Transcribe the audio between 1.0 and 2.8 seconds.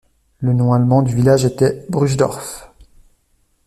du village était Bruchdorf.